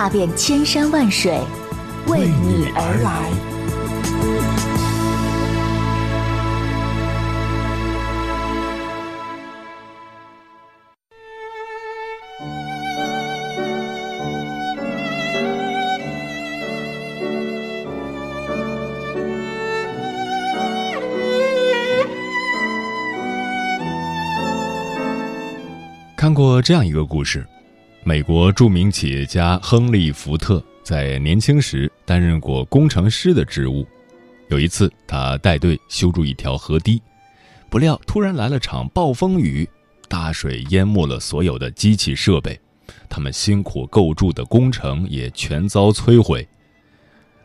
[0.00, 1.40] 踏遍千山万水，
[2.06, 3.28] 为你而来。
[26.16, 27.44] 看过这样一个故事：
[28.08, 33.86] 美国著名企业家亨利·福特在年轻时担任过工程师的职务。
[34.48, 37.02] 有一次，他带队修筑一条河堤，
[37.68, 39.68] 不料突然来了场暴风雨，
[40.08, 42.58] 大水淹没了所有的机器设备，
[43.10, 46.48] 他们辛苦构筑的工程也全遭摧毁。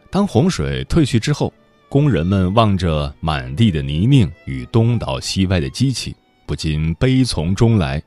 [0.09, 1.53] 当洪水退去之后，
[1.89, 8.01] 工人们望着满地的泥泞与东倒西歪的机器，不禁悲从中来。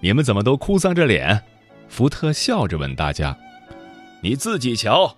[0.00, 1.42] 你们怎么都哭丧着脸？
[1.88, 3.36] 福特笑着问大家
[4.22, 5.16] ：“你自己瞧。”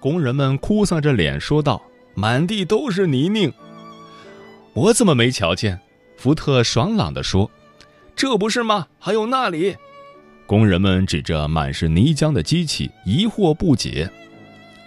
[0.00, 1.82] 工人们哭丧着脸说道
[2.14, 3.52] ：“满地都是泥泞。”
[4.74, 5.80] 我怎么没瞧见？
[6.16, 7.50] 福特爽朗地说
[8.16, 8.88] ：“这不是吗？
[8.98, 9.76] 还有那里。”
[10.46, 14.10] 工人们指着满是泥浆的机器，疑惑不解。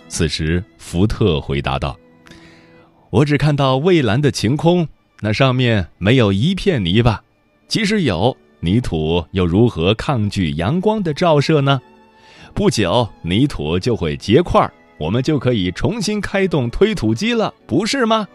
[0.08, 1.98] 此时，福特回答道
[3.09, 4.88] ：“我只看到蔚蓝的晴空，
[5.22, 7.23] 那上面没有一片泥巴，
[7.67, 11.81] 即使有。”泥土又如何抗拒阳光的照射呢？
[12.54, 18.28] 不久，泥土就会结块，我们就可以重新开动推土机了，不是吗？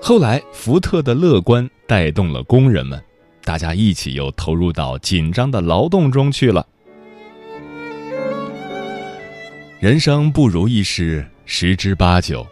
[0.00, 3.02] 后来，福特的乐观带动了工人们，
[3.42, 6.64] 大家一起又投入到紧张的劳动中去了。
[9.80, 12.46] 人生不如意事十之八九。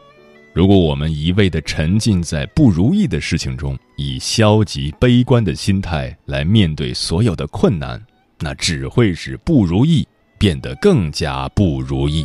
[0.54, 8.00] 如果我们一味地沉浸在不如意的事情中，以消极悲观的心态来面对所有的困难，
[8.38, 10.06] 那只会使不如意
[10.38, 12.24] 变得更加不如意。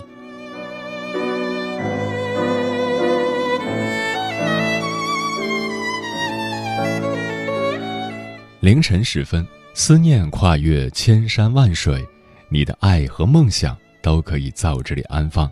[8.59, 12.05] 凌晨时分，思念跨越千山万水，
[12.47, 15.51] 你的爱和梦想都可以在我这里安放。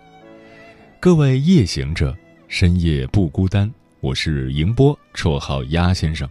[0.99, 2.15] 各位夜行者。
[2.47, 3.69] 深夜不孤单，
[3.99, 6.27] 我是迎波，绰号鸭先生，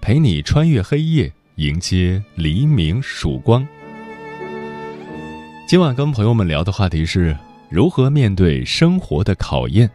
[0.00, 3.66] 陪你穿越黑夜，迎接黎明曙光。
[5.68, 7.36] 今晚跟朋友们聊的话题是
[7.68, 9.88] 如何面对生活的考验。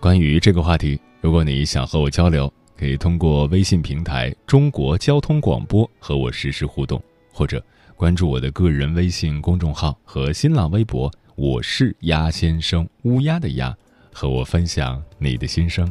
[0.00, 7.00] 关于这个话题，如果你想和我交流，可以通过微信平台“中国交通广播”和我实时互动，
[7.30, 7.62] 或者
[7.94, 13.76] 关注我的个人微信公众号和新浪微博，我是鸭先生，乌鸦的鸭。
[14.20, 15.90] 和我分享你的心声。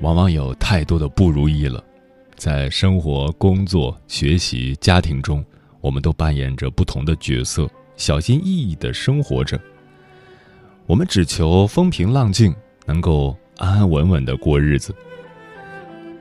[0.00, 1.82] 往往有太多的不如意了。
[2.36, 5.44] 在生活、工作、学习、家庭中，
[5.82, 9.60] 我们都扮演着不同的角色，小心翼翼的生活着。
[10.86, 12.54] 我们只求风平浪静，
[12.86, 14.94] 能够安安稳稳的过日子。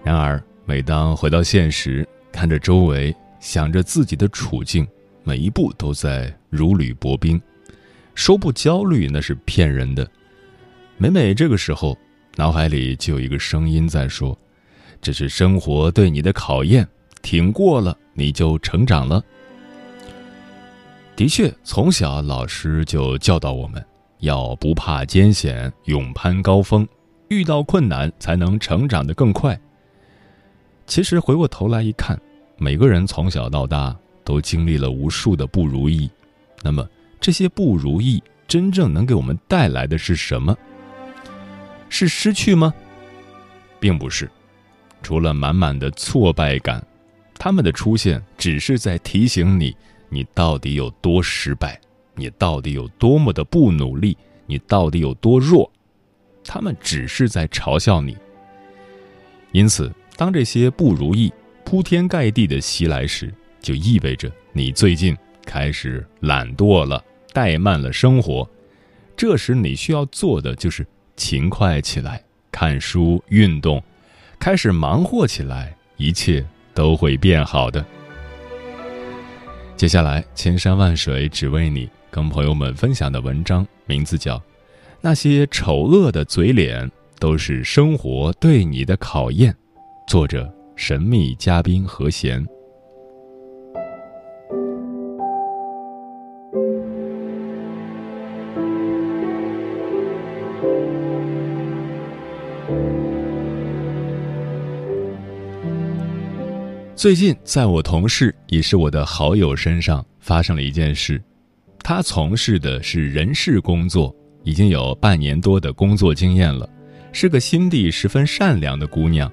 [0.03, 4.85] 然而，每当回到现实，看着周围，想着自己的处境，
[5.23, 7.41] 每一步都在如履薄冰。
[8.13, 10.05] 说不焦虑那是骗人的。
[10.97, 11.97] 每每这个时候。
[12.39, 14.35] 脑海里就有一个声音在说
[15.01, 16.87] ：“这是生活对你的考验，
[17.21, 19.21] 挺过了，你就成长了。”
[21.17, 23.85] 的确，从小老师就教导我们
[24.19, 26.87] 要不怕艰险，勇攀高峰，
[27.27, 29.59] 遇到困难才能成长得更快。
[30.87, 32.17] 其实回过头来一看，
[32.55, 33.93] 每个人从小到大
[34.23, 36.09] 都经历了无数的不如意，
[36.63, 36.87] 那么
[37.19, 40.57] 这些不如意真正能给我们带来的是什么？
[41.89, 42.73] 是失去吗？
[43.79, 44.29] 并不是，
[45.01, 46.85] 除了满满的挫败感，
[47.35, 49.75] 他们的出现只是在提醒你，
[50.09, 51.79] 你到底有多失败，
[52.15, 55.71] 你到底有多么的不努力，你到底有多弱。
[56.43, 58.17] 他们只是在嘲笑你。
[59.51, 61.31] 因此，当这些不如意
[61.63, 67.03] 铺天盖地的袭来时，就意味着你最近开始懒惰了，
[67.33, 68.49] 怠慢了生活。
[69.15, 70.85] 这时，你需要做的就是。
[71.19, 73.83] 勤快起来，看书、运动，
[74.39, 77.85] 开始忙活起来，一切都会变好的。
[79.75, 84.37] 接下来，千山万水只为你，跟朋友们分享的文章名字叫
[85.01, 89.51] 《那些丑恶的嘴脸都是生活对你的考验》，
[90.07, 92.47] 作者神秘嘉宾何贤。
[106.99, 111.23] 最近，在我同事也是我的好友身上发生了一件事。
[111.81, 114.13] 他从事的是人事工作，
[114.43, 116.69] 已经有半年多的工作经验了，
[117.13, 119.31] 是个心地十分善良的姑娘。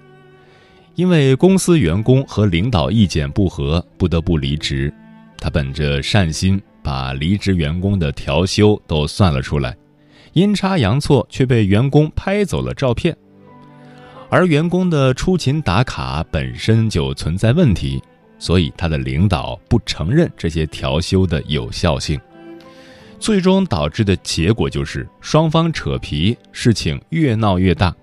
[0.95, 4.95] 因为公司员工和领导意见不合，不得不离职。
[5.37, 9.77] 她本着善心，把离职员工的调休都算了出来，
[10.35, 13.17] 阴差阳错却被员工拍走了照片。
[14.29, 18.03] 而员工的出勤打卡本身就存在问题，
[18.39, 22.21] 所以他的领导不承认这些调休的有效性，
[23.21, 27.95] 最终导致的结果就是双方扯皮，事情越闹越大，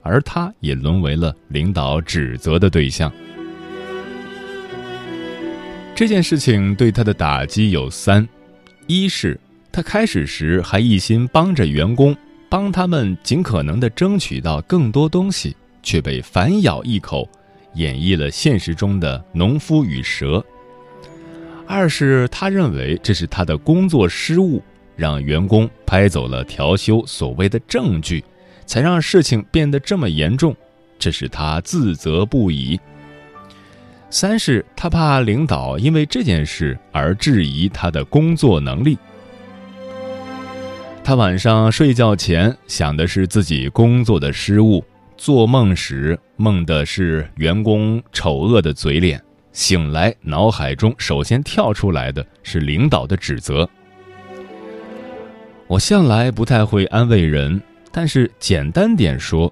[0.00, 3.12] 而他也沦为了领导指责的对象。
[5.94, 8.26] 这件事情对他的打击有三：
[8.86, 9.38] 一是
[9.72, 12.16] 他开始时还一心帮着员工，
[12.48, 15.56] 帮他们尽可能的争取到更多东西。
[15.84, 17.28] 却被反咬一口，
[17.74, 20.44] 演绎了现实中的农夫与蛇。
[21.66, 24.60] 二是他认为这是他的工作失误，
[24.96, 28.24] 让员工拍走了调休所谓的证据，
[28.66, 30.56] 才让事情变得这么严重，
[30.98, 32.80] 这是他自责不已。
[34.10, 38.96] 三是他怕领导因为这件事而质疑他的工作能力。
[41.02, 44.84] 他晚上睡觉前想的是自己工作的失误。
[45.16, 53.68] 做梦时梦的是员工丑恶的嘴脸，醒来脑海中首先跳出来的是领导的指责。
[55.66, 59.50] 我向来不太会安慰人，但是简单点说，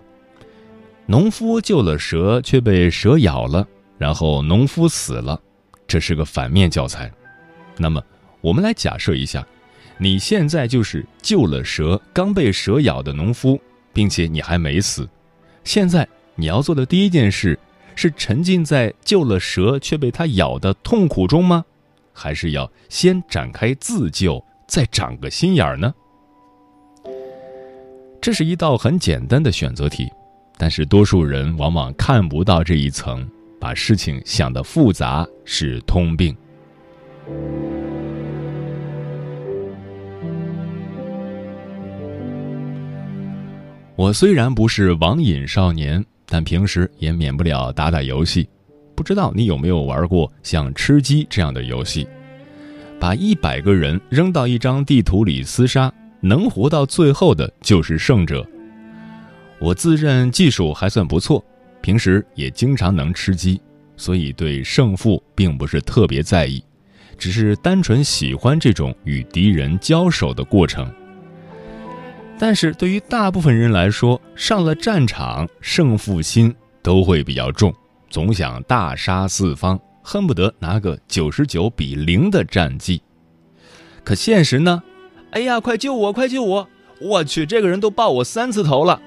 [1.07, 3.67] 农夫救了蛇却被蛇咬了，
[3.97, 5.41] 然后农夫死了，
[5.87, 7.11] 这是个反面教材。
[7.79, 8.03] 那么
[8.41, 9.47] 我们来假设一下，
[9.97, 13.59] 你现在就是救了蛇刚被蛇咬的农夫，
[13.93, 15.09] 并且你还没死。
[15.65, 17.59] 现在你要做的第一件事，
[17.95, 21.65] 是沉浸在救了蛇却被它咬的痛苦中吗？
[22.13, 25.95] 还是要先展开自救，再长个心眼儿呢？
[28.21, 30.09] 这是一道很简单的选择题，
[30.57, 33.29] 但是多数人往往看不到这一层，
[33.59, 36.37] 把事情想得复杂是通病。
[44.03, 48.49] 我虽然不是网瘾少年，但平时也免不了打打游戏。
[48.97, 52.05] 不知道你有没有玩过像吃鸡这样的游戏？
[52.99, 55.89] 把一百个人扔到一张地图里厮杀，
[56.21, 58.45] 能活到最后的就是胜者。
[59.61, 61.41] 我自认技术还算不错，
[61.81, 63.61] 平时也经常能吃鸡，
[63.97, 66.61] 所以对胜负并不是特别在意，
[67.17, 70.93] 只是单纯喜欢这种与敌人交手的过程。
[72.43, 77.73] 但是对于大部分人来说，上了战场，胜负心都会比较重，
[78.11, 83.01] 总想大杀四方，恨不得拿个九十九比零的战绩。
[84.03, 84.83] 可现实呢？
[85.31, 86.13] 哎呀，快救我！
[86.13, 86.69] 快救我！
[87.01, 89.01] 我去，这个人都爆我三次头了。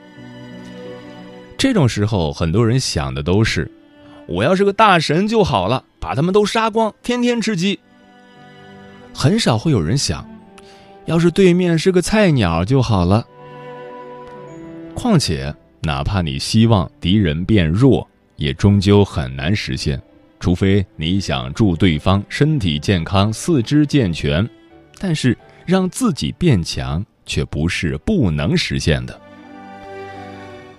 [1.57, 3.69] 这种时候，很多人想的都是：
[4.29, 7.81] 我要是个大神就好了，把他们都杀光，天天吃鸡。
[9.13, 10.25] 很少会有人想。
[11.05, 13.25] 要是对面是个菜鸟就好了。
[14.93, 18.07] 况且，哪怕你希望敌人变弱，
[18.37, 20.01] 也终究很难实现，
[20.39, 24.47] 除非你想祝对方身体健康、四肢健全。
[24.97, 29.19] 但是，让自己变强却不是不能实现的。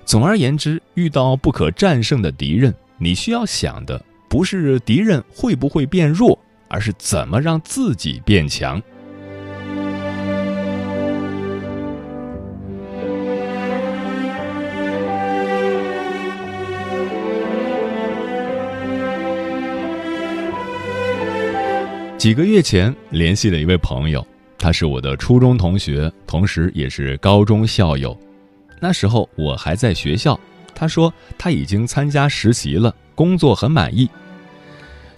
[0.04, 8.83] 总而言之，遇到不可战胜的敌人，你需要想的不是敌人会不会变弱，而是怎么让自己变强。
[22.18, 24.26] 几个月前联系了一位朋友，
[24.58, 28.18] 他是我的初中同学，同时也是高中校友。
[28.80, 30.38] 那时候我还在学校，
[30.75, 34.08] 他说他已经参加实习了，工作很满意。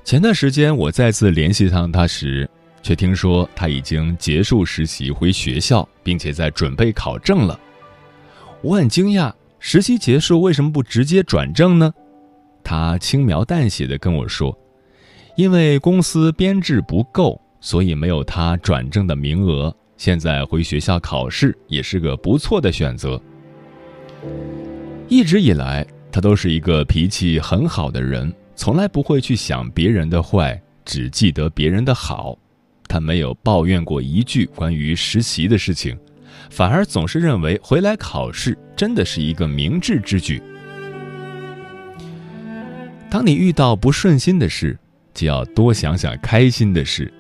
[0.05, 2.49] 前段时间我再次联系上他时，
[2.83, 7.59] 却听说他已经结束实习回学校，并且在准备考证了。
[8.61, 11.95] 我很惊讶，实习结束为什么不直接转正呢？
[12.64, 14.57] 他轻描淡写的跟我说。
[15.38, 19.73] 因为公司编制不够，所以没有他转正的名额。
[19.97, 23.23] 现在回学校考试也是个不错的选择。
[25.07, 32.37] 一直以来，他都是一个脾气很好的人，从来不会去想别人的坏，只记得别人的好。
[32.88, 35.97] 他没有抱怨过一句关于实习的事情，
[36.50, 40.42] 反而总是认为回来考试真的是一个明智之举。
[43.09, 44.76] 当你遇到不顺心的事，
[45.18, 47.12] 就要多想想开心的事，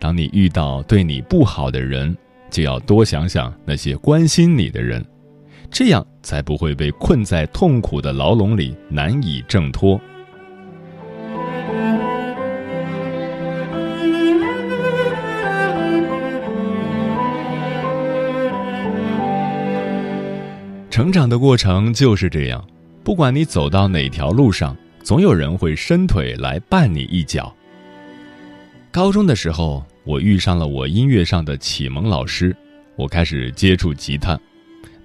[0.00, 2.12] 当你遇到对你不好的人，
[2.50, 5.06] 就要多想想那些关心你的人，
[5.70, 10.00] 这样才不会被困在痛苦的牢笼里难以挣脱。
[20.90, 22.66] 成长的过程就是这样，
[23.04, 24.76] 不管你走到哪条路上。
[25.04, 27.54] 总有人会伸腿来绊你一脚。
[28.90, 32.56] 高中的时候，我遇上了我音乐上的启蒙老师，
[32.96, 34.40] 我开始接触吉他。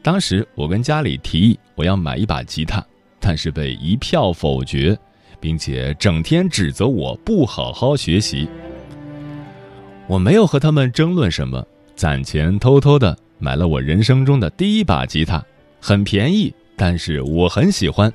[0.02, 2.82] 当时我跟家里提议我要买一把吉他，
[3.20, 4.98] 但是被一票否决，
[5.38, 8.48] 并且整天指责我不好好学习。
[10.08, 11.62] 我没有和他们争论什么，
[11.98, 15.44] 攒钱偷偷的买了我人生中的第一把吉他，
[15.82, 18.10] 很便宜，但是我很喜欢。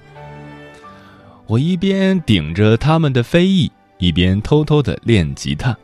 [1.46, 5.76] 我一边顶着他们的非议，一边偷偷的练吉他，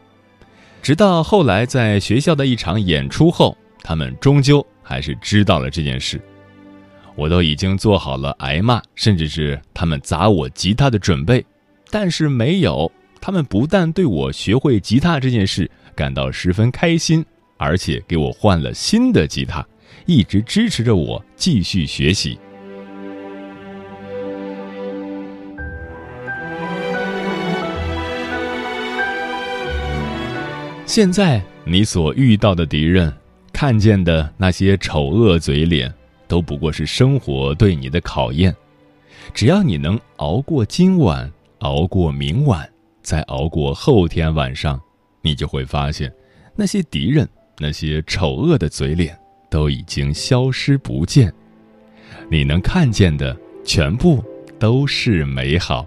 [0.80, 6.20] 直到后来在学校的一场演出后，他们终究还是知道了这件事。
[7.14, 11.44] 我都已经做好了挨骂，甚至是他们砸我吉他的准备，
[11.90, 12.90] 但是没有。
[13.20, 17.22] 他们不但对我学会吉他这件事感到十分开心，
[17.58, 19.62] 而且给我换了新的吉他，
[20.06, 22.38] 一直支持着我继续学习。
[30.90, 33.14] 现在你所遇到的敌人，
[33.52, 35.94] 看见的那些丑恶嘴脸，
[36.26, 38.52] 都不过是生活对你的考验。
[39.32, 42.68] 只要你能熬过今晚，熬过明晚，
[43.02, 44.80] 再熬过后天晚上，
[45.22, 46.12] 你就会发现，
[46.56, 47.28] 那些敌人，
[47.60, 49.16] 那些丑恶的嘴脸，
[49.48, 51.32] 都已经消失不见。
[52.28, 54.24] 你能看见的，全部
[54.58, 55.86] 都是美好。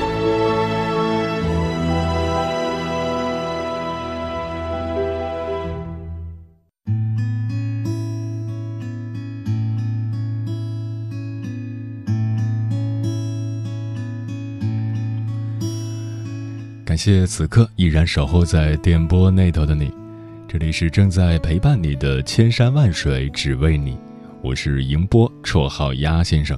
[17.03, 19.91] 谢此刻依然守候在电波那头的你，
[20.47, 23.97] 这里是正在陪伴你的千山万水只为你，
[24.43, 26.55] 我是迎波，绰号鸭先生。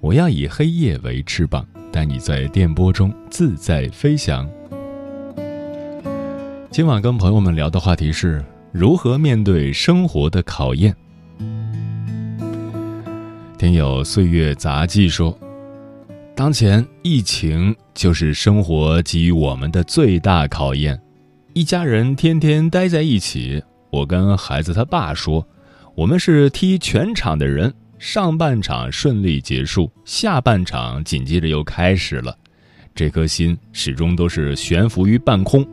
[0.00, 4.50] 我要以黑夜为翅膀，带你在电波中自在飞翔。
[6.68, 10.92] 今晚跟朋友们聊的话题是如何面对生活的考验。
[13.56, 15.38] 听友岁月杂记说。
[16.36, 21.00] 当前疫情就是生活给予我们的最大考验，
[21.54, 23.62] 一家人天天待在一起。
[23.88, 25.48] 我跟孩子他爸说
[25.96, 32.36] ：“我们是踢全场的人，上半场顺利结束，下半场紧接着又开始了，
[32.94, 35.66] 这颗心始终都是悬浮于半空。”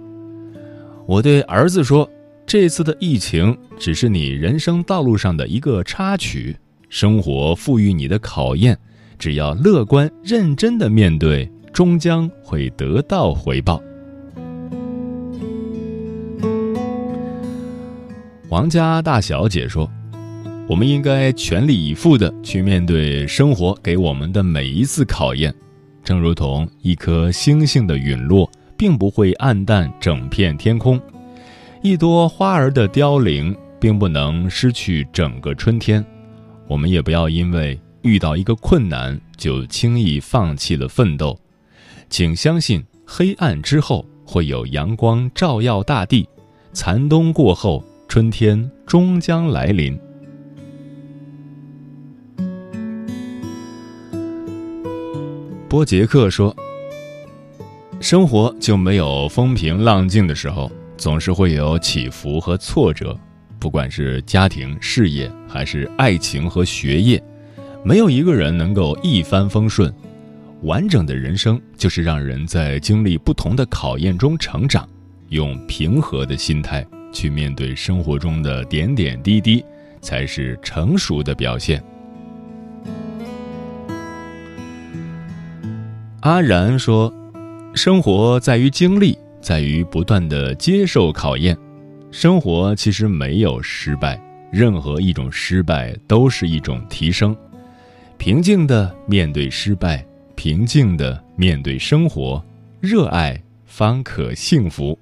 [1.06, 2.10] 我对儿子说
[2.48, 6.56] ：“这次的疫情只是你人生道路上的一个插曲，
[6.88, 8.80] 生活赋予你的考验。”
[9.24, 13.82] 只要乐观认真的面对，终将会得到回报。
[18.50, 19.90] 王家大小姐说
[20.68, 25.56] ：“我们应该全力以赴的去面对生活给我们的每一次考验，
[26.04, 31.00] 正如同一颗星星的陨落，并不会暗淡整片天空；
[31.82, 36.06] 一朵花儿的凋零，并不能失去整个春天。
[36.68, 41.40] 我们也不要因为。”遇到一个困难，就轻易放弃了奋斗，
[42.10, 46.28] 请相信黑暗之后会有阳光照耀大地，
[46.74, 49.98] 残冬过后，春天终将来临。
[55.70, 56.56] 波杰克说
[58.00, 63.18] ：“生活就没有风平浪静的时候，总是会有起伏和挫折，
[63.58, 67.24] 不管是家庭、事业，还是爱情和学业。”
[67.86, 69.94] 没有一个人能够一帆风顺，
[70.62, 74.88] 完整的人生就是让人在经历不同的考验中成长，
[75.30, 79.62] 用平和的心态去面对生活中的点点滴滴，
[80.00, 81.84] 才是成熟的表现。
[86.22, 87.14] 阿然说
[87.76, 91.58] ：“生活在于经历，在于不断的接受考验。
[92.12, 94.18] 生活其实没有失败，
[94.54, 97.36] 任何一种失败都是一种提升。”
[98.24, 100.02] 平静的面对失败，
[100.34, 102.42] 平静的面对生活，
[102.80, 104.98] 热爱方可幸福。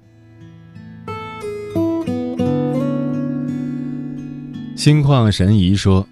[4.74, 6.04] 心旷神怡说：“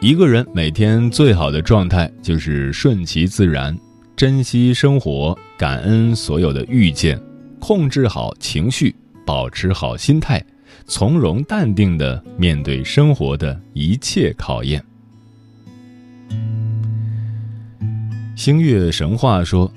[0.00, 3.76] 一个人每天最好的状态就是顺其自然，
[4.14, 7.20] 珍惜生活，感恩所有的遇见，
[7.58, 8.94] 控制好情绪，
[9.26, 10.40] 保持好心态，
[10.86, 14.80] 从容淡定的面对生活的一切考验。”
[18.38, 19.68] 星月神话说：“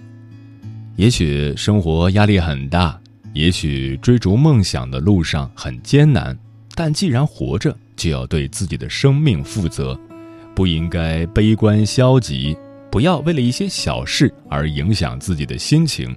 [0.96, 3.02] 也许生活压力很大，
[3.34, 6.38] 也许追逐梦想的路上很艰难，
[6.76, 10.00] 但既然活着，就要对自己的生命负责，
[10.54, 12.56] 不应该悲观消极，
[12.92, 16.16] 不要为了一些小事而影响自己的心情。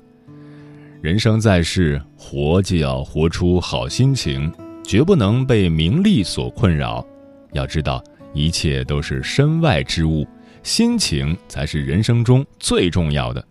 [1.01, 4.53] 人生在世，活就要活出好心情，
[4.83, 7.03] 绝不能被名利所困扰。
[7.55, 8.05] 要知道，
[8.35, 10.27] 一切都是身外之物。”
[10.65, 13.47] 心情才是人生中最重要的，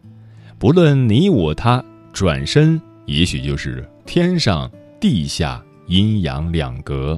[0.58, 7.17] 不论你我他，转身也许就是天上地下阴阳两隔。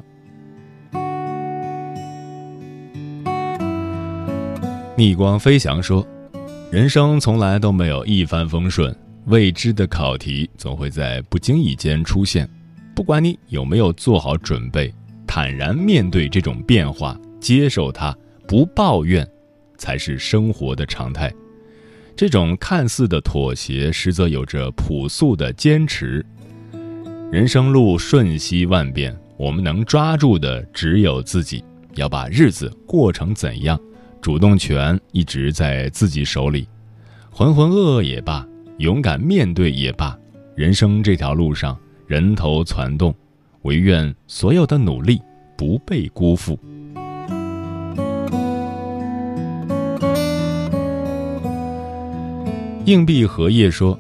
[4.97, 6.05] 逆光飞翔说
[6.69, 8.93] ：“人生从来都没有一帆风顺，
[9.27, 12.49] 未知的考题总会在不经意间出现。
[12.93, 14.93] 不管你有没有做好准备，
[15.25, 18.13] 坦然面对这种变化，接受它，
[18.45, 19.25] 不抱怨。”
[19.77, 21.33] 才是生活的常态，
[22.15, 26.25] 这种看似的妥协，实则有着朴素的坚持。
[27.31, 31.63] 人生路瞬息万变，我们能抓住的只有自己。
[31.95, 33.79] 要把日子过成怎样，
[34.21, 36.67] 主动权一直在自己手里。
[37.31, 38.45] 浑浑噩噩也罢，
[38.79, 40.17] 勇敢面对也罢，
[40.55, 43.15] 人生这条路上人头攒动，
[43.61, 45.21] 唯愿所有的努力
[45.57, 46.59] 不被辜负。
[52.85, 53.99] 硬币荷叶说：“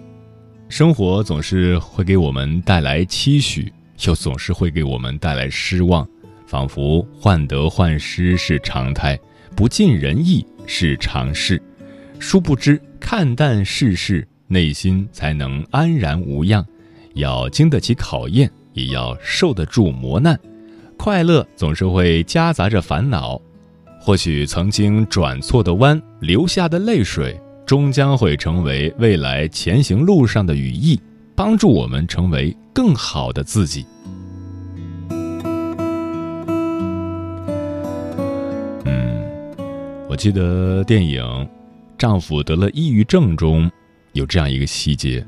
[0.69, 3.73] 生活总是会给我们带来期许，
[4.05, 6.07] 又总是会给我们带来失望，
[6.45, 9.19] 仿佛患得患失是常态，
[9.55, 11.59] 不尽人意是常事。
[12.19, 16.63] 殊不知，看淡世事，内心才能安然无恙。
[17.15, 20.39] 要经得起考验，也要受得住磨难。
[20.95, 23.41] 快乐总是会夹杂着烦恼。”
[23.99, 31.01] 或许曾经转错的弯，流下的泪水，终将会成为未来前行路上的羽翼，
[31.33, 33.85] 帮助我们成为更好的自己。
[38.85, 39.25] 嗯，
[40.07, 41.23] 我记得电影
[41.97, 43.69] 《丈夫得了抑郁症》中
[44.13, 45.25] 有这样一个细节：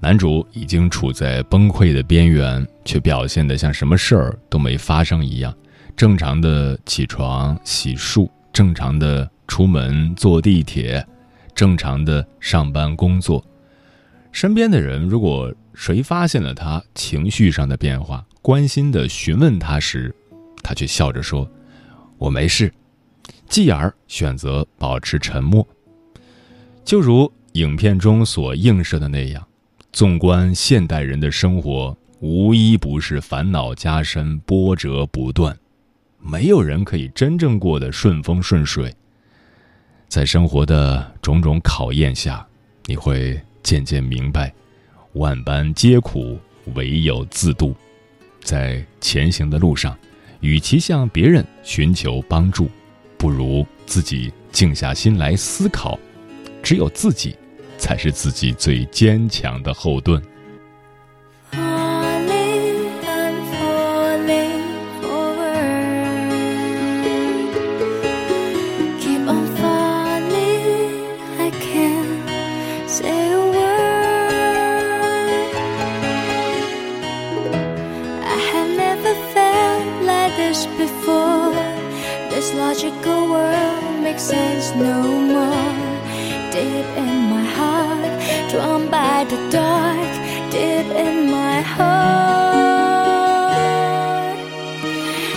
[0.00, 5.54] 男主已经处在崩溃的边缘，却表现得像什么事儿都没发生一样。
[5.96, 11.02] 正常的起床、洗漱，正常的出门、坐地铁，
[11.54, 13.44] 正常的上班工作。
[14.32, 20.14] 身边的人如果谁发现了他情绪上的变化，关心的询问他时，
[20.62, 21.48] 他却笑着说
[22.18, 22.72] ：“我没事。”
[23.48, 25.66] 继而选择保持沉默。
[26.84, 29.46] 就如影片中所映射的那样，
[29.92, 35.56] 纵观现代人的生活，无一不是烦恼加深、波折不断。
[36.18, 38.94] 没有人可以真正过得顺风顺水。
[40.14, 42.46] 在生活的种种考验下，
[42.86, 44.54] 你会渐渐明白，
[45.14, 46.38] 万般皆苦，
[46.74, 47.74] 唯有自渡。
[48.40, 49.98] 在前行的路上，
[50.38, 52.70] 与其向别人寻求帮助，
[53.18, 55.98] 不如自己静下心来思考。
[56.62, 57.34] 只有自己，
[57.76, 60.22] 才是自己最坚强的后盾。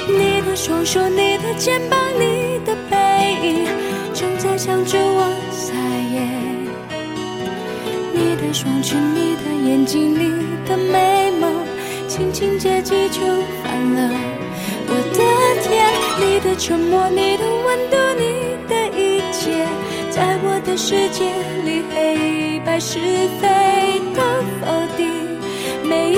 [0.10, 3.66] 你的双手，你的肩膀，你的背影
[4.14, 5.74] 正在向着我撒
[6.12, 6.20] 野。
[8.14, 10.34] 你的双唇，你的眼睛，你
[10.68, 11.48] 的眉毛，
[12.08, 13.22] 轻轻接近就
[13.64, 14.12] 烦了
[14.90, 15.20] 我的
[15.64, 15.88] 天。
[16.20, 17.37] 你的沉默，你
[17.90, 19.66] 读，你的一切，
[20.10, 21.26] 在我的世界
[21.64, 23.00] 里，黑白是
[23.40, 24.22] 非都
[24.60, 25.06] 否定，
[25.84, 26.18] 每一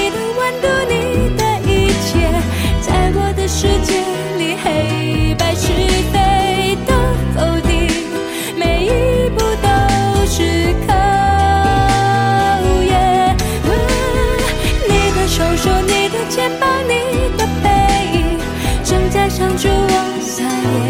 [3.61, 3.93] 世界
[4.39, 5.67] 里，黑白是
[6.11, 6.91] 非的
[7.35, 7.71] 否定，
[8.57, 10.89] 每一步都是考
[12.81, 13.37] 验。
[14.89, 17.69] 你的双手，你的肩膀，你的背
[18.17, 18.39] 影，
[18.83, 20.89] 正在向着我撒野。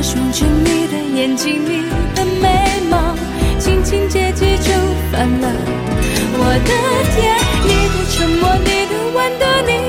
[0.00, 3.16] 双唇，你的眼睛，你的眉毛，
[3.58, 4.70] 轻轻接近就
[5.10, 5.48] 烦了
[6.38, 6.70] 我的
[7.16, 7.36] 天。
[7.64, 9.87] 你的沉默，你的温度，你。